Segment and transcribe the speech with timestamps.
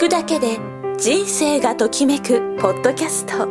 [0.00, 0.58] 聞くだけで
[0.98, 3.46] 人生がときめくポッドキャスト。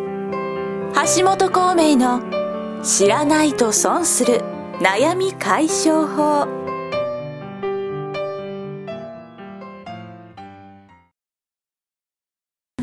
[1.15, 2.23] 橋本孔明の
[2.81, 4.41] 「知らないと損する
[4.79, 6.47] 悩み解消法」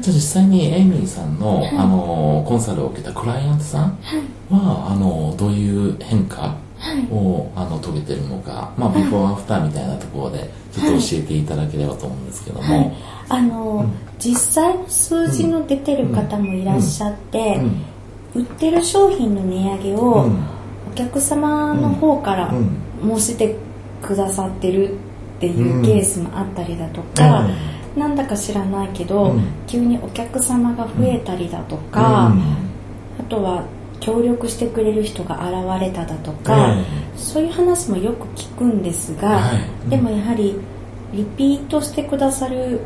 [0.01, 3.99] じゃあ実際にエイミーさんの,、あのコンサルを受けたクライアントさん
[4.49, 6.55] は、あのどういう変化
[7.11, 12.97] を、あの遂げてるのか、まあ、ビフォーアフターみたいなところでちょっと教えていただければと思うんですけども、はい、
[13.29, 13.87] あの、
[14.19, 17.61] 実際の数字の出てる方もいらっしゃって、
[18.35, 20.31] 売ってる商品の値上げを
[20.91, 22.55] お客様の方から
[23.03, 23.57] 申して
[24.03, 24.95] くださってる
[25.37, 27.49] っていうケースもあったりだとか、
[27.97, 29.35] なんだか知らないけど、
[29.67, 32.35] 急にお客様が増えたりだとか、
[33.19, 33.65] あとは
[34.01, 36.77] 協力してくれる人が現れただとか、
[37.17, 39.53] そういう話もよく聞くんですが、は
[39.87, 39.91] い。
[39.91, 40.57] でもやはり
[41.13, 42.81] リピートしてくださる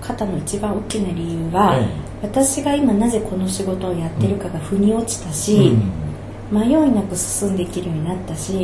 [0.00, 5.72] 方の一番大きな理由は、え私が今なぜこの仕事をやってるかが腑に落ちたし、
[6.50, 8.62] 迷いなく進んでいけるようになったし、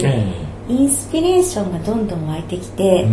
[0.68, 3.04] インスピレーションがどんどん湧いてきて、エ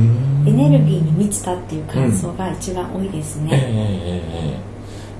[0.51, 4.61] ネルギーに満ちたっていう感想が一番多いですね。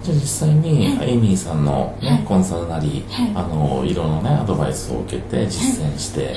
[0.04, 2.24] じゃあ実際にエイミーさんの、ねはい。
[2.24, 3.32] コンサルなり、はい。
[3.36, 6.36] あのいろんなねアドバイスを受けて実践して、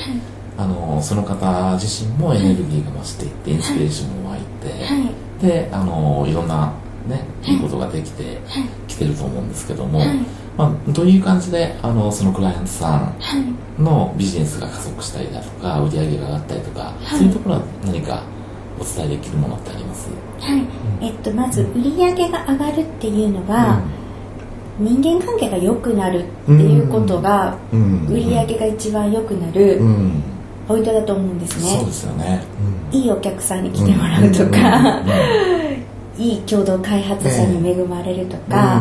[0.56, 5.44] あのその方自身もエネルギーが増していってインスピレーションも湧いて、はい。
[5.44, 6.72] であのいろんな
[7.06, 7.56] ねい。
[7.56, 8.38] いことができて
[8.88, 10.19] きてると思うんですけども、はい。
[10.58, 13.83] まあ、どういう感じであのそのクライアントさんはい。
[13.83, 18.22] のビジネスが加速したりだとか売り上げが上がったりとか、そういうところは何か
[18.78, 20.08] お伝えできるものってあります？
[20.40, 20.66] はい、
[21.06, 23.82] えっとまず売り上げが上がるっていうのは、
[24.78, 28.06] 人間関係が良くなるっていうことが、うん。
[28.08, 30.22] 売り上げが一番良くなるうん。
[30.66, 32.44] ポイントだと思うんですね、そうですよね、
[32.92, 35.02] いいお客さんに来てもらうとか、
[36.16, 38.80] いい共同開発者に恵まれるとか、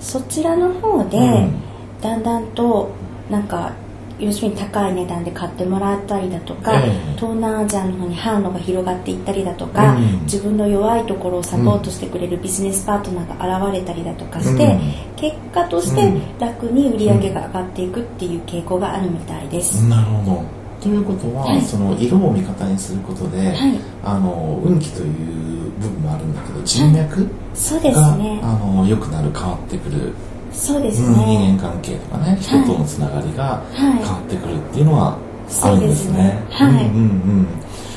[0.00, 1.52] そちらの方で、うん。
[2.00, 2.88] だんだんと
[3.30, 3.72] なんか
[4.18, 7.16] 要するに高い値段で買ってもらったりだとか、ええ。
[7.16, 10.22] 東南アジアの方に販路が広がっていったりだとか、うん。
[10.22, 14.80] 自分の弱いところをサポートしてくれるビジネスパートナーが現れたりだとかして、うん。
[15.16, 16.38] 結果としてうん。
[16.38, 19.86] 楽に売り上げが上がっていくっていう傾向があるみたいです。
[19.88, 20.44] なるほど。
[20.80, 21.62] ということは、はい。
[21.62, 23.78] その色を味方にすることで、はい。
[24.04, 28.40] あの運気という部分もあるんだけど人脈が、そうですね。
[28.42, 30.14] あの良くなる変わってくる、
[30.56, 31.52] そうですうん人ね。
[31.58, 34.02] 間関係とかね人とのつながりが変はい。
[34.02, 35.18] わってくるっていうのは
[35.62, 36.44] あるんですね。
[36.50, 36.72] そうですね。
[36.74, 36.86] はい。
[36.86, 37.04] うんうんう
[37.42, 37.46] ん。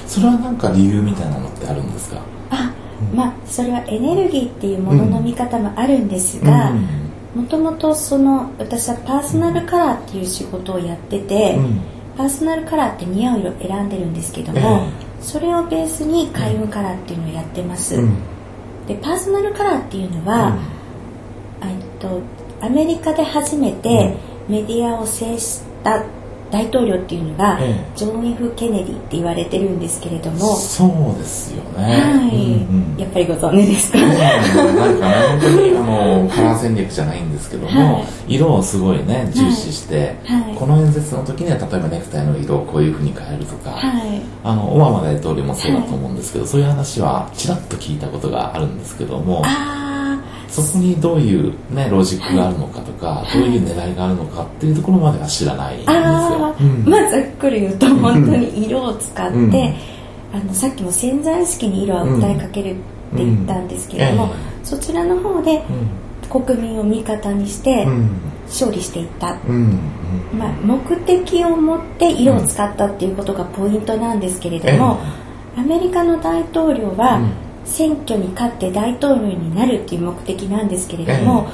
[0.06, 2.22] それはなんか理由みたいなのってあるんですか？
[2.52, 2.72] あ、
[3.16, 7.42] まあそれはエネルギーっていうものの見方もあるんですが、うん。
[7.42, 11.82] もともとその私はパーソナルカラーっていう仕事をやってて、うん。
[12.18, 18.14] パーソナルカラーって似合う色選んでるんですけども、えそれをベースに開運カラーっていうのをやってます、うん。
[18.88, 20.58] でパーソナルカラーっていうのは、
[21.62, 22.22] えっと
[22.62, 24.16] アメリカで初めて
[24.48, 26.04] メディアを制した
[26.52, 27.92] 大統領っていうのが、ええ。
[27.96, 31.84] ジョン・ F・ ケネディって言われてるんですけれども、そうですよね。
[31.84, 32.98] はい、うんうん。
[32.98, 38.36] やっぱりご存知ですか、うんなんかね、本当にあのカラー戦略じゃないんですけども、はい。
[38.36, 40.56] 色をすごいね重視して、はい。
[40.56, 44.22] この演説の時には例えばネクタイの色をこういうふうに変えるとか、はい。
[44.44, 49.89] あのオバマ大統領もそうだと思うんですけど、そういう話はちらっと聞いたことがあるんですけどもあ
[50.50, 55.96] そこにどういう、ね、ロジックがあるのかとか、どういう狙いがあるのかっていうところまでは知らないんですよ。
[55.96, 56.90] あー、うん。
[56.90, 59.76] まあざっくり言うと本当に色を使って、うん。
[60.32, 62.80] あのさっきも潜在意識に色は訴えかけるって
[63.18, 64.30] 言ったんですけれども、うん。
[64.32, 64.34] え
[64.64, 65.64] そちらの方でうん
[66.30, 68.10] 国民を味方にしてうん。
[68.46, 69.80] 勝利していった、うん。
[70.34, 70.40] うん。
[70.40, 75.00] まあ、目的を持って色を使ったっていうことがポイントなんですけれども、
[75.56, 81.50] アメリカの大統領はうん選挙に勝って大統領になるっていう目的なんですけれども、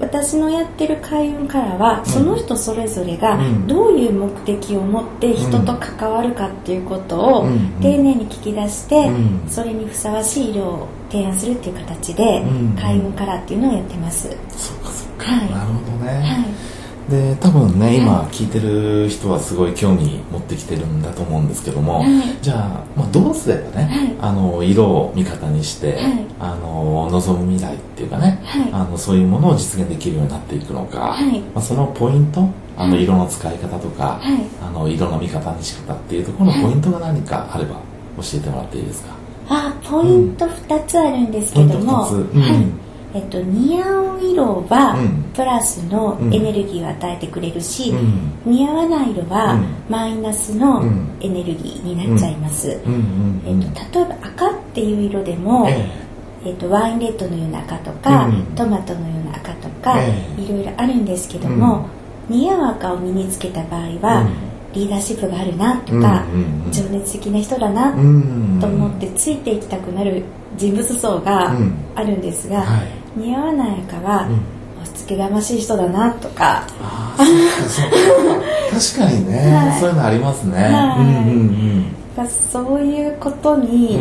[0.00, 3.66] 私のやってる開運からはその人それぞれがうん。
[3.68, 7.80] どういう目的を持って人と関わるかっていうことをうん。
[7.80, 9.48] 丁寧に聞き出してうん。
[9.48, 12.76] それにふさわしい色を提案するっていう形でうん。
[12.76, 14.28] 開運カラーっていうのをやってます。
[14.48, 15.50] そっかそっか、はい。
[15.50, 16.71] なるほどね、はい
[17.12, 24.16] で多分ね今聞いてる人はすごい興味持ってきてるんだと思うんですけども、はいじゃあ、まあ、どうすればね、はい。
[24.18, 26.26] あの色を味方にして、はい。
[26.40, 28.70] あの望む未来っていうかね、はい。
[28.72, 31.40] あのそういうものを実現できるようになっていくのか、はい。
[31.40, 34.40] まあ、そのポイントあの色の使い方とか、はい。
[34.60, 37.74] あの色の味方にし方っていうところのポイントが何かあれば
[38.16, 39.14] 教えてもらっていいですか、
[39.48, 42.08] あポイント2つあるんですけども、
[43.14, 48.52] えっと、似合う色はうんプラスのエネルギーを与えてくれるし、うん。
[48.52, 49.66] 似合わない色はうん。
[49.88, 51.16] マイナスのうん。
[51.20, 55.90] エネルギーになっちゃいます、えっと、例えば赤っていう色でも、え
[56.44, 56.50] え。
[56.50, 61.88] ーと、ワインレッドのような赤とか、うん、トマトのような赤とか、えー、いろいろあるんですけども、
[62.28, 64.28] うん、似合う赤を身につけた場合は、
[64.74, 66.24] リーダーシップがあるなとか、
[66.70, 67.98] 情熱的な人だなと
[68.66, 70.24] 思ってついていきたくなる
[70.56, 71.54] 人物像が
[71.94, 74.28] あるんですが、はい、似合わない赤は、
[75.06, 76.66] けがましい人だなとか
[77.16, 81.00] 確かにね、 はい、そういうのありますね、はい。
[81.00, 81.86] うんうん
[82.18, 83.98] うん、そういうことに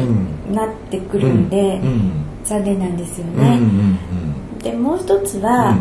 [0.53, 2.11] なってくるんで、うんうん、
[2.43, 3.99] 残念なんですよね、うんうん
[4.55, 5.75] うん、でもう一つは、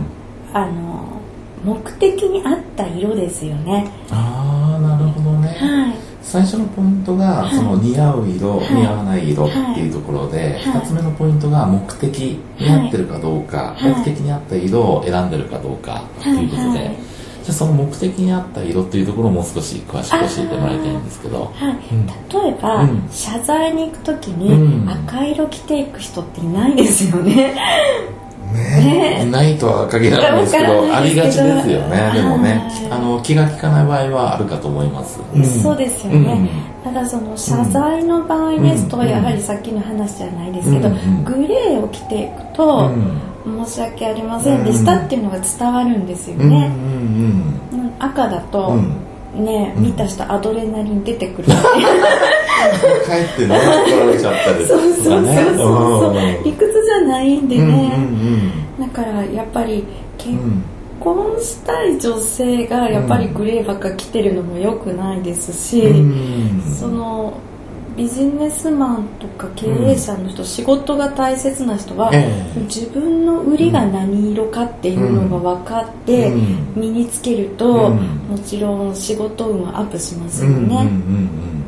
[0.53, 1.21] あの
[1.65, 3.91] 目的に合った色ですよね。
[4.11, 12.41] ああなるほどね、はい、最初のポイントが、その似合う色、はい、似合わない色っていうところで、はい、2つ目のポイントが目的に
[12.71, 16.97] 合ってるかどうか、目的に合った色を選んでるかどうかっていうことで、
[17.43, 21.95] じゃその目的に合った色っていうところをもう少し詳しく教えてもらいたいんですけど、はい。
[21.95, 22.13] うん、例
[22.51, 27.57] えば、うん、謝罪に行く時に赤色着ていく人っていないですよね
[28.53, 32.63] ね、ないとは限らないですけどありがちですよねでもね。
[32.91, 36.51] あの気が利かない場合はあるかと思います、うん、そうですよね、
[36.85, 40.91] うん、ただその謝罪の場合ですと、やはりさっきの話じゃないですけど、
[41.25, 42.91] グレーを着ていくと、
[43.67, 46.73] 申し訳ありませんでしたっていうのが伝わるんですよね、
[47.99, 48.77] 赤だと、
[49.35, 54.95] ね、見た人アドレナリン出てくる帰ってね怒られちゃったりとかね。
[55.01, 56.45] そうそうそうそう。
[56.45, 56.80] 理屈
[57.11, 57.93] ないんでね、
[58.79, 59.85] だからやっぱり
[60.17, 60.39] 結
[61.01, 65.83] 婚したい女性がやっぱりグレーばっか着てるのもよくないですし、
[66.79, 67.39] その
[67.97, 76.31] ビジネスマンとか経営者の人、うん、仕事が大切な人は、えー、自分の売りが何色かっていうのが分かって
[76.75, 77.99] 身につけると、うん、
[78.29, 80.57] もちろん仕事運はアップしますよね。
[80.57, 81.65] うんうんうんうん、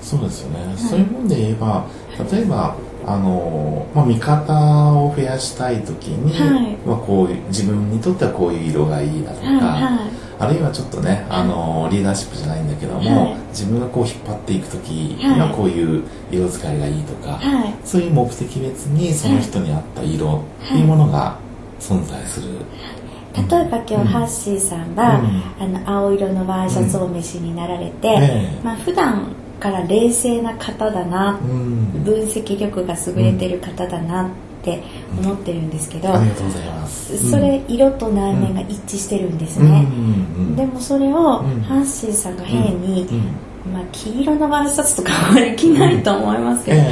[0.00, 1.84] そうですよね、はい、そういうもんで言えば
[2.32, 17.40] 例えばあのまあ、見方を増やしたい時に、はい、まあ、こういう自分にとってはこういう色がいいだとか、はいはい、あるいはちょっとねあのリーダーシップじゃないんだけども、はい、自分がこう引っ張っていく時にはこういう色使いがいいとか、
[17.84, 21.38] そういう目的別にその人に合った色っていうものが
[21.78, 22.48] 存在する。
[23.36, 28.14] 例えば今日、ハッシーさんは、うん、あの青色のワイシャツをお召しになられて、
[28.60, 34.30] うん、まあ普段から冷静な方だな、うん、分析力が優れてる方だなっ
[34.62, 34.82] て
[35.18, 37.30] 思ってるんですけど、ありがとうございます。
[37.30, 39.86] それ色と内面が一致してるんですね、
[40.56, 43.06] でもそれを、ハッシーさんが変に、
[43.72, 46.82] まあ、黄色のワイシャツとかあまり着ないと思いますけど、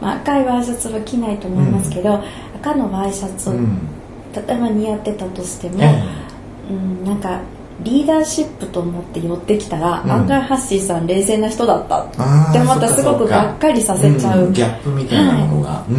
[0.00, 2.20] まあ、赤いワイシャツは着ないと思いますけど、
[2.56, 3.60] 赤のワイシャツを、例
[4.54, 5.84] えば似合ってたとしても、
[6.70, 7.40] うん、なんか
[7.80, 12.04] リーダーシップと思って寄ってきたら、うん、案外ハッシーさん冷静な人だった。
[12.04, 15.92] ってまたすごくがっかりさせちゃう、うん、ギャップみたいなものが、はい。
[15.92, 15.98] う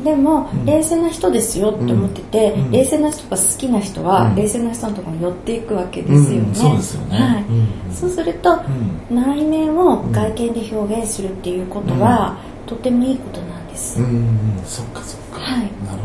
[0.00, 7.44] ん、でも、冷静な人ですよって思ってて、冷静な人が好きな人は、冷静な人のところに寄っていくわけですよね、そうですよね、はい。
[7.92, 8.60] そうすると、
[9.10, 12.36] 内面を外見で表現するっていうことは、
[12.66, 16.03] とてもいいことなんです、うん、そっかそっか、はい、なる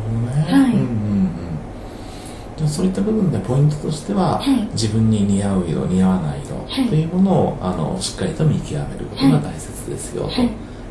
[2.70, 10.30] そういった部分でポイントとしては、はい、自分に似合う色似合わない色というものを、あのしっかりと見極めることが大切ですよと、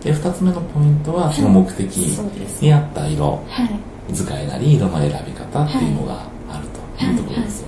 [0.05, 3.43] で2つ目のポイントはその目的に合った色、
[4.13, 6.67] 使いなり色の選び方っていうのがある
[6.99, 7.68] というところですよ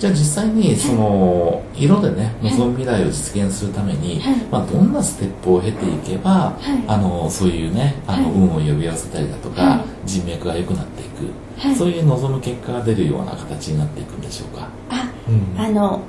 [0.00, 4.18] じゃあ実際にその色でね望む未来を実現するために、
[4.50, 11.30] まあ、どんなステップを経ていけば、あのそういうねあの運を呼び寄せたりだとか、人脈が良くなっていく。
[11.58, 14.68] はい、そういう望む結果が出るような形になっていくんでしょうか？
[14.88, 16.00] あ、うん、あの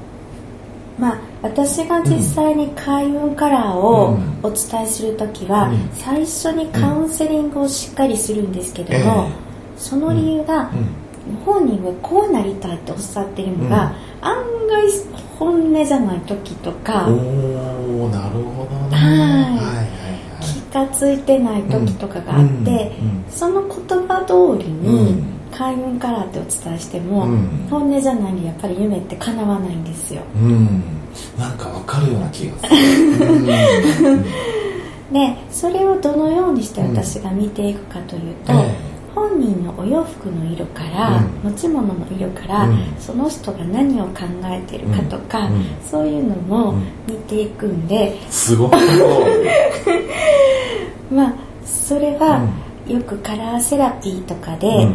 [0.98, 9.32] まあ私が実際に開運カラーをお伝えする時は、うん、最初にカウンセリングをしっかりするんですけども、うん、
[9.78, 10.72] その理由が、
[11.46, 14.36] 本人はこうなりたいとおっしゃってるのが、案
[14.68, 14.88] 外
[15.38, 19.84] 本音じゃない時とかおなるほどね、は
[20.42, 20.70] い。
[20.70, 22.92] 気が付いてない時とかがあって、
[23.30, 30.22] その言葉通りに、開運カラーってお伝えしても、うん、本音じゃないやっぱり夢って叶わないんですよ。
[30.36, 30.82] うん、
[31.38, 34.24] なんかわかるような気がする。
[35.12, 38.76] でそれをどのようにして私が見ていくかというと、えー、本
[39.42, 42.70] 人のお洋服の色から、持ち物の色から、
[43.00, 45.50] その人が何を考えてるかとか、
[45.90, 46.76] そういうのも
[47.08, 48.72] 見ていくんで、すごい
[51.12, 51.34] まあ
[51.66, 52.48] それは、
[52.88, 54.88] よくカラーセラピーとかで、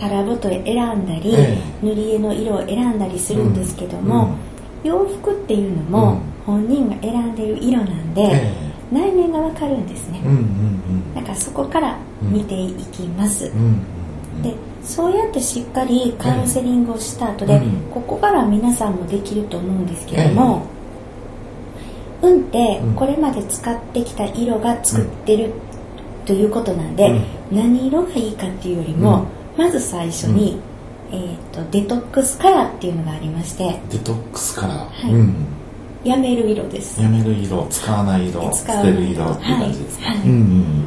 [0.00, 4.34] 腹太選んだり、えー、塗り絵の色を選んだりするんですけども、
[4.82, 13.50] うん、洋服っていうのも本人が選んでる色なんで、えー、内面がわかるんですね、うんうんうん、だからそこから見ていきます、
[14.42, 20.66] でそうやってしっかりカウンセリングをした後で、うん、ここから皆さんもできると思うんですけども、
[22.22, 25.52] えー、運ってこれまで使ってきた色が作ってる
[26.24, 27.10] ということなんで、
[27.50, 29.26] うん、何色がいいかっていうよりも、
[29.56, 30.60] まず最初に、
[31.10, 35.34] えーと、デトックスカラーっていうのがありましてデトックスカラー、は
[36.04, 37.02] い、やめる色です。
[37.02, 40.18] やめる色使わない色捨てる色っていう感じですか、はい。
[40.18, 40.28] はい。
[40.28, 40.86] うんうん、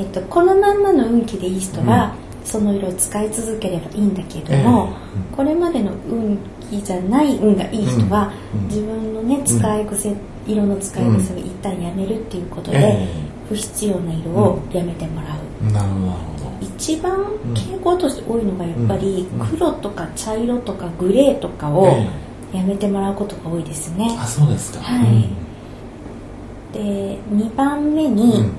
[0.00, 4.96] えっと、このまんまの運気でいい人は、その色を使い続ければいいんだけども、
[5.30, 6.38] えー、これまでの運
[6.70, 8.32] 気じゃない運がいい人は、
[8.70, 10.16] 自分のね使い癖、
[10.46, 16.06] 色の使い癖を一旦やめるっていうことで、えー、不必要な色をやめてもらう、なるほ
[16.44, 16.50] ど。
[16.62, 21.86] 一番傾向として多いのがやっぱり黒とか茶色とかグレーとかを
[22.54, 24.80] やめてもらうことが多いですね、あそうですか。
[24.80, 25.28] はい、
[26.72, 28.50] で2番目に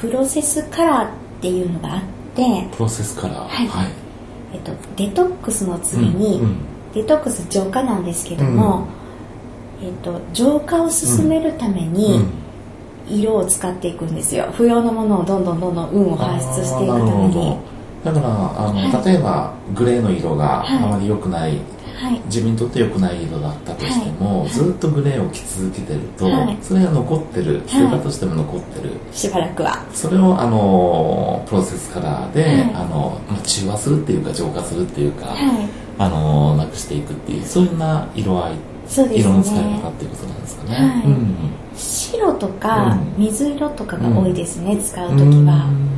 [0.00, 1.08] プロセスカラーっ
[1.40, 2.02] ていうのがあっ
[2.34, 3.48] て、プロセスカラー。
[3.48, 3.86] はい、はい、
[4.54, 6.56] えっと、デトックスの次に、うんうん、
[6.94, 8.86] デトックス浄化なんですけども、
[9.80, 12.24] うん、えっと、浄化を進めるために、
[13.08, 14.48] 色を使っていくんですよ。
[14.52, 17.56] 不要なものをどんどんどんどん運を排出していくために。
[18.04, 21.58] だからあの、はい、例えばグレーの色があまり良くない、はい、
[22.26, 26.28] 自分にとって良くない色だったとしても、はい、ずっとグレーを着続けてると、
[26.62, 29.84] それが残ってる捨てたとしても残ってる、しばらくは。
[29.92, 35.34] それをあのプロセスカラーで、あのまあ、中和するっていうか浄化するっていうか、
[35.98, 38.54] あのなくしていくっていうそういうような色合い
[38.88, 41.06] そうですね、色の使い方っていうことなんですかね、はい。
[41.06, 41.36] うん、
[41.76, 45.70] 白とか水色とかが多いですね、うん、使う時は、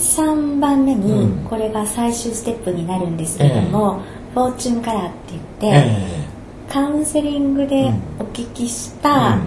[0.00, 4.02] 3番目にこれが最終ステップになるんですけども、
[4.32, 9.38] えー、フォーチュンカラーって言って、えー、カウンセリングでお聞きした、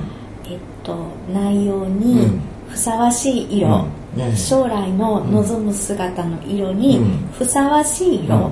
[0.46, 3.88] えっと、内容にふさわしい色、
[4.36, 7.00] 将来の望む姿の色に
[7.38, 8.52] ふさわしい色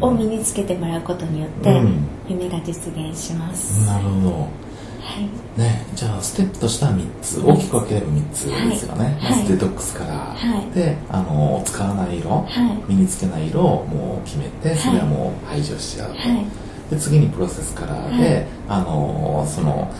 [0.00, 1.80] を身につけてもらうことによって
[2.28, 3.86] 夢が実現します。
[3.86, 4.71] なるほど。
[5.02, 12.46] はい、ね、じゃあステップとしては3つ大きく分ければ3つですよね、はい、まずデトックスから、はい、であの使わない色、
[12.88, 19.92] 身につけない色をもう決めてそれはもう排除しちゃうと、で次にプロセスカラーで、あのその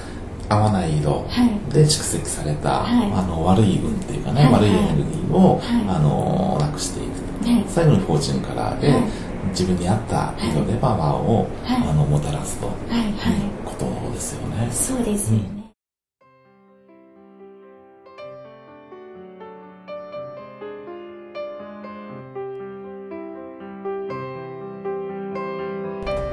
[0.49, 1.27] 合わない色
[1.73, 8.95] で蓄積された、はい、あの悪い運っていうかね、はい、悪いエネルギーを、あのなくしていく、最後にフォーチュンカラーで、
[9.51, 12.73] 自分に合った色でパワーを、あのもたらすという
[13.65, 14.71] ことですよね。
[14.73, 15.45] そうですよね、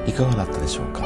[0.04, 0.08] うん。
[0.08, 1.02] いかがだったでしょうか？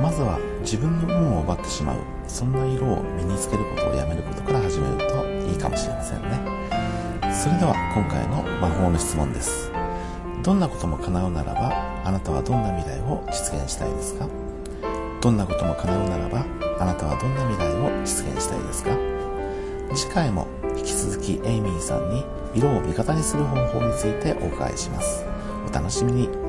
[0.00, 5.04] まずは自分の運を奪ってしまうそんな色を身につけることをやめることから始めると
[5.48, 6.40] いいかもしれませんね。
[7.32, 9.70] それでは今回の魔法の質問です
[10.44, 14.28] どんなことも叶うならばあなたはどんな未来を実現したいですか？
[15.22, 16.44] どんなことも叶うならば
[16.78, 18.90] あなたはどんな未来を実現したいですか？
[19.94, 20.46] 次回も
[20.76, 25.24] 引き続きエイミーさんに色を味方にする方法についてお伺いします。
[25.66, 26.43] お楽しみに。